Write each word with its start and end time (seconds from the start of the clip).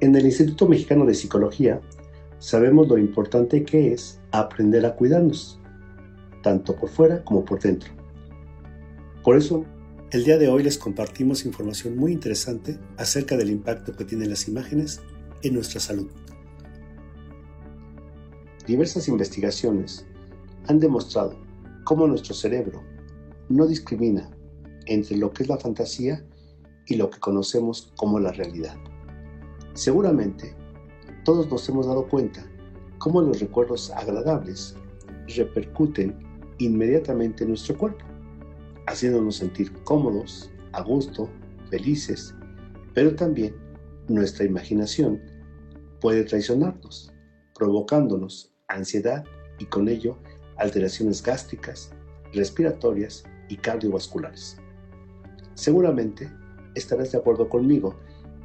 En 0.00 0.14
el 0.16 0.26
Instituto 0.26 0.66
Mexicano 0.66 1.04
de 1.06 1.14
Psicología 1.14 1.80
sabemos 2.38 2.88
lo 2.88 2.98
importante 2.98 3.64
que 3.64 3.92
es 3.92 4.20
aprender 4.32 4.84
a 4.84 4.96
cuidarnos, 4.96 5.60
tanto 6.42 6.74
por 6.74 6.88
fuera 6.88 7.22
como 7.24 7.44
por 7.44 7.60
dentro. 7.60 7.92
Por 9.22 9.36
eso, 9.36 9.64
el 10.10 10.24
día 10.24 10.38
de 10.38 10.48
hoy 10.48 10.64
les 10.64 10.76
compartimos 10.76 11.46
información 11.46 11.96
muy 11.96 12.12
interesante 12.12 12.78
acerca 12.96 13.36
del 13.36 13.50
impacto 13.50 13.92
que 13.92 14.04
tienen 14.04 14.30
las 14.30 14.48
imágenes 14.48 15.00
en 15.42 15.54
nuestra 15.54 15.80
salud. 15.80 16.10
Diversas 18.66 19.08
investigaciones 19.08 20.04
han 20.66 20.80
demostrado 20.80 21.36
cómo 21.84 22.06
nuestro 22.06 22.34
cerebro 22.34 22.82
no 23.48 23.66
discrimina 23.66 24.30
entre 24.86 25.16
lo 25.16 25.32
que 25.32 25.44
es 25.44 25.48
la 25.48 25.58
fantasía 25.58 26.24
y 26.86 26.96
lo 26.96 27.10
que 27.10 27.20
conocemos 27.20 27.92
como 27.96 28.18
la 28.18 28.32
realidad. 28.32 28.76
Seguramente 29.74 30.54
todos 31.24 31.50
nos 31.50 31.66
hemos 31.68 31.86
dado 31.86 32.06
cuenta 32.06 32.44
cómo 32.98 33.22
los 33.22 33.40
recuerdos 33.40 33.90
agradables 33.90 34.76
repercuten 35.28 36.18
inmediatamente 36.58 37.44
en 37.44 37.50
nuestro 37.50 37.76
cuerpo, 37.78 38.04
haciéndonos 38.86 39.36
sentir 39.36 39.72
cómodos, 39.84 40.50
a 40.72 40.82
gusto, 40.82 41.28
felices, 41.70 42.34
pero 42.92 43.14
también 43.14 43.54
nuestra 44.08 44.44
imaginación 44.44 45.20
puede 46.00 46.24
traicionarnos, 46.24 47.12
provocándonos 47.54 48.52
ansiedad 48.68 49.24
y 49.58 49.64
con 49.66 49.88
ello 49.88 50.18
alteraciones 50.56 51.22
gástricas, 51.22 51.92
respiratorias 52.32 53.24
y 53.48 53.56
cardiovasculares. 53.56 54.58
Seguramente 55.54 56.30
estarás 56.74 57.12
de 57.12 57.18
acuerdo 57.18 57.48
conmigo 57.48 57.96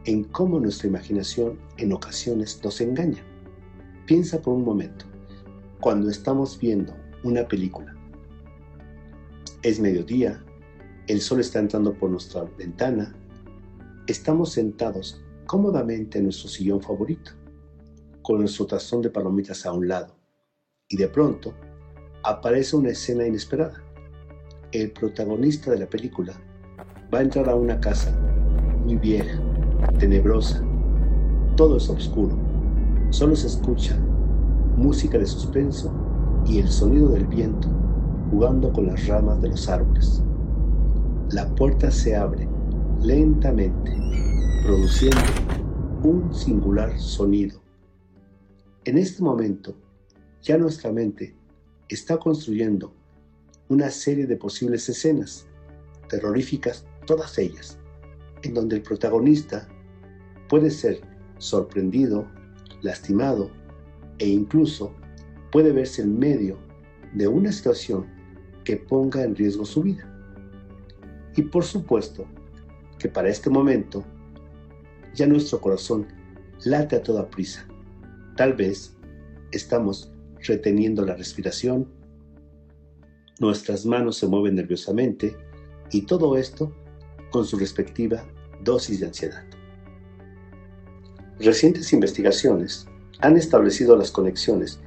en 0.08 0.24
cómo 0.24 0.58
nuestra 0.58 0.88
imaginación 0.88 1.60
en 1.76 1.92
ocasiones 1.92 2.62
nos 2.64 2.80
engaña. 2.80 3.22
Piensa 4.06 4.42
por 4.42 4.54
un 4.54 4.64
momento, 4.64 5.06
cuando 5.82 6.10
estamos 6.10 6.58
viendo 6.58 6.96
una 7.26 7.46
película. 7.46 7.94
Es 9.64 9.82
mediodía, 9.82 10.42
el 11.08 11.20
sol 11.20 11.42
está 11.42 11.60
entrando 11.60 11.94
por 11.94 12.10
nuestra 12.10 12.46
ventana, 12.58 13.14
estamos 14.08 14.54
sentados 14.54 15.22
cómodamente 15.46 16.20
en 16.20 16.24
nuestro 16.24 16.48
sillón 16.48 16.82
favorito, 16.82 17.32
con 18.22 18.40
nuestro 18.40 18.66
tazón 18.66 19.02
de 19.02 19.10
palomitas 19.10 19.66
a 19.66 19.74
un 19.74 19.90
lado, 19.90 20.16
y 20.88 20.96
de 20.96 21.10
pronto 21.10 21.54
aparece 22.24 22.78
una 22.78 22.92
escena 22.92 23.28
inesperada. 23.28 23.84
El 24.72 24.92
protagonista 24.92 25.72
de 25.72 25.80
la 25.80 25.90
película 25.90 26.34
va 27.14 27.20
a 27.20 27.24
entrar 27.24 27.50
a 27.50 27.56
una 27.56 27.78
casa 27.82 28.18
muy 28.86 28.96
vieja, 28.96 29.38
tenebrosa. 30.00 30.64
Todo 31.56 31.78
es 31.78 31.90
oscuro. 31.90 32.36
Solo 33.10 33.36
se 33.36 33.48
escucha 33.48 33.98
música 34.76 35.18
de 35.18 35.26
suspenso 35.26 35.92
y 36.46 36.60
el 36.60 36.68
sonido 36.68 37.10
del 37.10 37.26
viento 37.28 37.68
jugando 38.30 38.72
con 38.72 38.88
las 38.88 39.08
ramas 39.08 39.42
de 39.42 39.50
los 39.50 39.68
árboles. 39.70 40.22
La 41.32 41.54
puerta 41.56 41.92
se 41.92 42.16
abre 42.16 42.48
lentamente, 43.02 43.92
produciendo 44.64 45.18
un 46.04 46.34
singular 46.34 46.98
sonido. 47.00 47.62
En 48.86 48.98
este 48.98 49.22
momento, 49.24 49.76
ya 50.42 50.58
nuestra 50.58 50.92
mente 50.92 51.36
está 51.90 52.18
construyendo 52.18 52.94
una 53.70 53.90
serie 53.90 54.28
de 54.28 54.38
posibles 54.38 54.88
escenas, 54.88 55.46
terroríficas 56.10 56.86
todas 57.06 57.38
ellas, 57.38 57.78
en 58.44 58.54
donde 58.54 58.78
el 58.78 58.82
protagonista 58.82 59.68
puede 60.50 60.70
ser 60.72 61.02
sorprendido, 61.38 62.28
lastimado 62.82 63.52
e 64.20 64.28
incluso 64.28 64.94
puede 65.52 65.72
verse 65.72 66.02
en 66.02 66.18
medio 66.18 66.58
de 67.14 67.28
una 67.28 67.52
situación 67.52 68.06
que 68.64 68.78
ponga 68.78 69.24
en 69.24 69.36
riesgo 69.36 69.66
su 69.66 69.84
vida. 69.84 70.14
Y 71.36 71.44
por 71.44 71.64
supuesto 71.64 72.26
que 72.98 73.10
para 73.10 73.30
este 73.30 73.50
momento 73.50 74.04
ya 75.14 75.28
nuestro 75.28 75.60
corazón 75.60 76.08
late 76.66 76.96
a 76.96 77.04
toda 77.04 77.30
prisa. 77.30 77.68
Tal 78.36 78.54
vez 78.54 78.96
estamos 79.52 80.12
reteniendo 80.42 81.04
la 81.06 81.16
respiración, 81.16 81.88
nuestras 83.40 83.86
manos 83.86 84.18
se 84.18 84.28
mueven 84.28 84.56
nerviosamente 84.56 85.36
y 85.92 86.04
todo 86.04 86.38
esto 86.38 86.76
con 87.32 87.46
su 87.46 87.58
respectiva 87.58 88.24
dosis 88.64 89.00
de 89.00 89.08
ansiedad. 89.08 89.44
Recientes 91.40 91.94
investigaciones 91.94 92.88
han 93.20 93.38
establecido 93.38 93.96
las 93.96 94.12
conexiones 94.12 94.80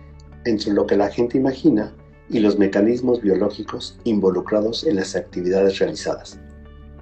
entre 0.45 0.73
lo 0.73 0.87
que 0.87 0.97
la 0.97 1.09
gente 1.09 1.39
imagina 1.39 1.95
y 2.29 2.41
los 2.41 2.59
mecanismos 2.59 3.21
biológicos 3.21 3.99
involucrados 4.05 4.85
en 4.85 4.97
las 4.97 5.17
actividades 5.17 5.79
realizadas. 5.79 6.39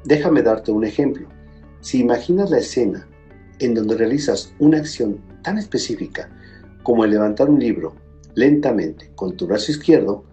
Déjame 0.04 0.43
darte 0.43 0.72
un 0.72 0.84
ejemplo. 0.84 1.28
Si 1.81 2.00
imaginas 2.00 2.50
la 2.50 2.59
escena 2.59 3.09
en 3.59 3.75
donde 3.75 3.97
realizas 3.97 4.55
una 4.59 4.78
acción 4.78 5.20
tan 5.43 5.59
específica 5.59 6.31
como 6.82 7.05
el 7.05 7.10
levantar 7.10 7.50
un 7.50 7.60
libro 7.60 7.94
lentamente 8.34 9.10
con 9.15 9.37
tu 9.37 9.47
brazo 9.47 9.72
izquierdo, 9.72 10.25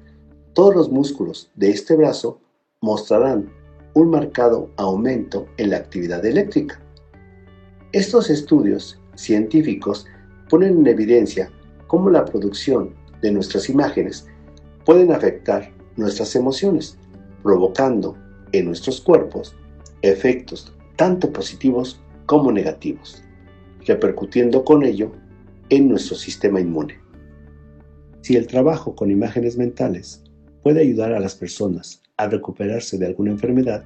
todos 0.53 0.75
los 0.75 0.89
músculos 0.89 1.51
de 1.55 1.71
este 1.71 1.95
brazo 1.95 2.39
mostrarán 2.81 3.51
un 3.95 4.09
marcado 4.09 4.69
aumento 4.75 5.47
en 5.55 5.69
la 5.69 5.77
actividad 5.77 6.23
eléctrica. 6.25 6.81
Estos 7.93 8.29
estudios 8.29 8.99
científicos 9.15 10.05
ponen 10.49 10.79
en 10.79 10.87
evidencia 10.87 11.49
cómo 11.87 12.09
la 12.09 12.25
producción 12.25 12.93
de 13.21 13.31
nuestras 13.31 13.69
imágenes 13.69 14.27
pueden 14.85 15.13
afectar 15.13 15.71
nuestras 15.95 16.35
emociones, 16.35 16.97
provocando 17.41 18.17
en 18.51 18.65
nuestros 18.65 18.99
cuerpos 18.99 19.55
efectos 20.01 20.73
tanto 20.97 21.31
positivos 21.31 22.01
como 22.25 22.51
negativos, 22.51 23.23
repercutiendo 23.85 24.65
con 24.65 24.83
ello 24.83 25.13
en 25.69 25.87
nuestro 25.87 26.17
sistema 26.17 26.59
inmune. 26.59 26.99
Si 28.21 28.35
el 28.35 28.45
trabajo 28.47 28.93
con 28.93 29.09
imágenes 29.09 29.57
mentales 29.57 30.21
puede 30.63 30.81
ayudar 30.81 31.13
a 31.13 31.21
las 31.21 31.35
personas 31.35 32.01
a 32.17 32.27
recuperarse 32.27 32.97
de 32.97 33.07
alguna 33.07 33.31
enfermedad, 33.31 33.83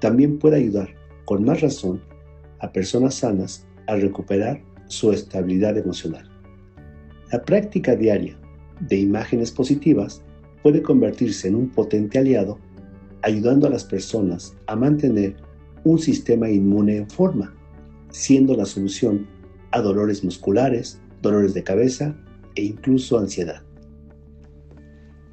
también 0.00 0.38
puede 0.38 0.56
ayudar, 0.56 0.88
con 1.24 1.44
más 1.44 1.60
razón, 1.60 2.02
a 2.60 2.72
personas 2.72 3.14
sanas 3.16 3.66
a 3.86 3.96
recuperar 3.96 4.62
su 4.86 5.12
estabilidad 5.12 5.76
emocional. 5.76 6.28
La 7.30 7.42
práctica 7.42 7.96
diaria 7.96 8.38
de 8.80 8.96
imágenes 8.96 9.50
positivas 9.50 10.22
puede 10.62 10.82
convertirse 10.82 11.48
en 11.48 11.54
un 11.54 11.68
potente 11.68 12.18
aliado, 12.18 12.58
ayudando 13.22 13.66
a 13.66 13.70
las 13.70 13.84
personas 13.84 14.54
a 14.66 14.76
mantener 14.76 15.36
un 15.84 15.98
sistema 15.98 16.50
inmune 16.50 16.96
en 16.96 17.10
forma, 17.10 17.54
siendo 18.10 18.56
la 18.56 18.64
solución 18.64 19.26
a 19.70 19.80
dolores 19.80 20.22
musculares, 20.22 21.00
dolores 21.22 21.54
de 21.54 21.62
cabeza 21.62 22.16
e 22.54 22.62
incluso 22.62 23.18
ansiedad. 23.18 23.62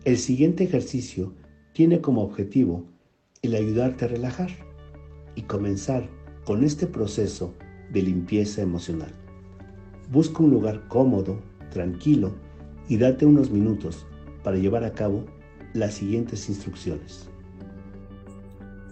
El 0.05 0.17
siguiente 0.17 0.63
ejercicio 0.63 1.33
tiene 1.79 2.01
como 2.01 2.23
objetivo 2.23 2.83
el 3.41 3.55
ayudarte 3.55 4.03
a 4.03 4.09
relajar 4.09 4.49
y 5.35 5.43
comenzar 5.43 6.09
con 6.43 6.65
este 6.65 6.87
proceso 6.87 7.53
de 7.89 8.01
limpieza 8.01 8.61
emocional. 8.61 9.13
Busca 10.11 10.43
un 10.43 10.51
lugar 10.51 10.89
cómodo, 10.89 11.39
tranquilo 11.71 12.33
y 12.89 12.97
date 12.97 13.25
unos 13.25 13.49
minutos 13.49 14.05
para 14.43 14.57
llevar 14.57 14.83
a 14.83 14.91
cabo 14.91 15.23
las 15.73 15.93
siguientes 15.93 16.49
instrucciones. 16.49 17.29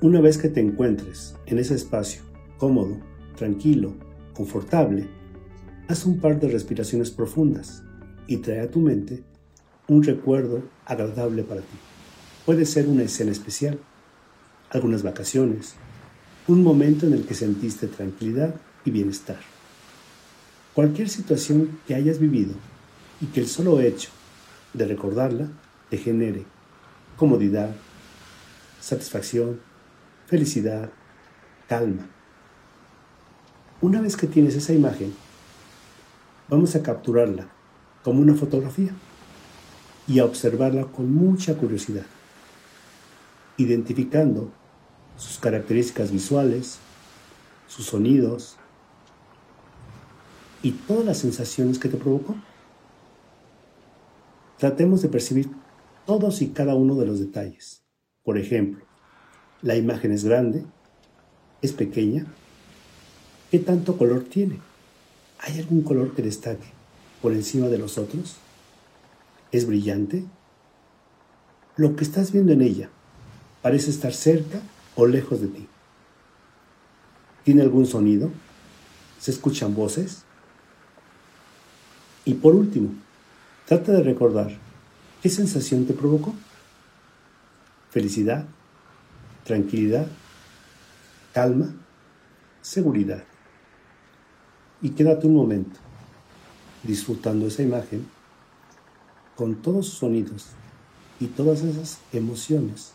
Una 0.02 0.22
vez 0.22 0.38
que 0.38 0.48
te 0.48 0.62
encuentres 0.62 1.36
en 1.46 1.60
ese 1.60 1.76
espacio 1.76 2.22
cómodo, 2.58 2.96
tranquilo, 3.36 3.96
confortable, 4.34 5.10
haz 5.90 6.06
un 6.06 6.22
par 6.22 6.40
de 6.40 6.48
respiraciones 6.48 7.12
profundas 7.12 7.84
y 8.28 8.38
trae 8.38 8.62
a 8.62 8.72
tu 8.72 8.80
mente 8.80 9.26
un 9.90 10.04
recuerdo 10.04 10.64
agradable 10.86 11.44
para 11.44 11.60
ti. 11.60 11.78
Puede 12.48 12.66
ser 12.66 12.88
una 12.88 13.04
escena 13.04 13.34
especial, 13.34 13.78
algunas 14.70 15.04
vacaciones, 15.04 15.74
un 16.48 16.64
momento 16.64 17.06
en 17.06 17.12
el 17.12 17.26
que 17.26 17.34
sentiste 17.34 17.88
tranquilidad 17.88 18.56
y 18.86 18.92
bienestar. 18.92 19.40
Cualquier 20.74 21.10
situación 21.10 21.78
que 21.86 21.94
hayas 21.94 22.20
vivido 22.20 22.54
y 23.20 23.26
que 23.26 23.42
el 23.42 23.50
solo 23.50 23.82
hecho 23.82 24.12
de 24.74 24.88
recordarla 24.88 25.50
te 25.90 25.98
genere 25.98 26.46
comodidad, 27.18 27.76
satisfacción, 28.80 29.60
felicidad, 30.28 30.90
calma. 31.68 32.08
Una 33.82 34.00
vez 34.00 34.16
que 34.16 34.28
tienes 34.28 34.56
esa 34.56 34.72
imagen, 34.72 35.14
vamos 36.48 36.78
a 36.78 36.82
capturarla 36.82 37.50
como 38.06 38.22
una 38.22 38.36
fotografía 38.36 38.92
y 40.08 40.20
a 40.20 40.24
observarla 40.24 40.86
con 40.86 41.14
mucha 41.14 41.58
curiosidad, 41.58 42.06
identificando 43.58 44.52
sus 45.18 45.40
características 45.40 46.12
visuales, 46.12 46.80
sus 47.68 47.86
sonidos, 47.88 48.58
y 50.62 50.72
todas 50.72 51.06
las 51.06 51.18
sensaciones 51.20 51.80
que 51.80 51.90
te 51.90 51.98
provocó. 51.98 52.36
Tratemos 54.58 55.02
de 55.02 55.10
percibir 55.10 55.50
todos 56.06 56.42
y 56.42 56.50
cada 56.50 56.76
uno 56.76 56.96
de 56.96 57.06
los 57.06 57.20
detalles. 57.20 57.84
Por 58.24 58.38
ejemplo, 58.38 58.86
la 59.62 59.76
imagen 59.76 60.12
es 60.12 60.24
grande, 60.24 60.66
es 61.62 61.74
pequeña, 61.74 62.26
¿qué 63.52 63.60
tanto 63.60 63.98
color 63.98 64.24
tiene? 64.24 64.60
¿Hay 65.40 65.60
algún 65.60 65.82
color 65.84 66.14
que 66.14 66.22
destaque 66.22 66.68
por 67.22 67.34
encima 67.34 67.68
de 67.68 67.78
los 67.78 67.98
otros? 67.98 68.38
¿Es 69.52 69.66
brillante? 69.68 70.26
Lo 71.76 71.96
que 71.96 72.04
estás 72.04 72.32
viendo 72.32 72.54
en 72.54 72.62
ella 72.62 72.90
parece 73.68 73.90
estar 73.90 74.14
cerca 74.14 74.62
o 74.96 75.06
lejos 75.06 75.42
de 75.42 75.48
ti. 75.50 75.68
¿Tiene 77.44 77.64
algún 77.64 77.86
sonido? 77.86 78.32
¿Se 79.20 79.30
escuchan 79.30 79.76
voces? 79.76 80.24
Y 82.24 82.36
por 82.36 82.56
último, 82.56 82.92
trata 83.66 83.92
de 83.92 84.04
recordar 84.04 84.58
qué 85.22 85.28
sensación 85.28 85.86
te 85.86 85.94
provocó. 85.94 86.34
Felicidad, 87.90 88.46
tranquilidad, 89.44 90.08
calma, 91.34 91.76
seguridad. 92.62 93.26
Y 94.82 94.92
quédate 94.92 95.28
un 95.28 95.36
momento 95.36 95.78
disfrutando 96.84 97.48
esa 97.48 97.64
imagen 97.64 98.08
con 99.36 99.56
todos 99.56 99.88
sus 99.88 99.98
sonidos 99.98 100.52
y 101.20 101.26
todas 101.26 101.64
esas 101.64 102.00
emociones 102.14 102.94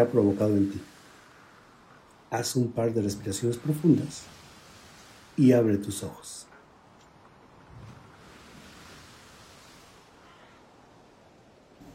ha 0.00 0.08
provocado 0.08 0.56
en 0.56 0.70
ti. 0.70 0.80
Haz 2.30 2.56
un 2.56 2.72
par 2.72 2.92
de 2.92 3.02
respiraciones 3.02 3.56
profundas 3.56 4.22
y 5.36 5.52
abre 5.52 5.78
tus 5.78 6.02
ojos. 6.02 6.46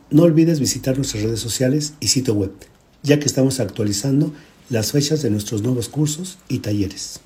No 0.09 0.23
olvides 0.23 0.59
visitar 0.59 0.95
nuestras 0.95 1.23
redes 1.23 1.39
sociales 1.39 1.95
y 1.99 2.09
sitio 2.09 2.35
web, 2.35 2.51
ya 3.01 3.19
que 3.19 3.25
estamos 3.25 3.59
actualizando 3.59 4.31
las 4.69 4.91
fechas 4.91 5.21
de 5.23 5.31
nuestros 5.31 5.63
nuevos 5.63 5.89
cursos 5.89 6.37
y 6.47 6.59
talleres. 6.59 7.22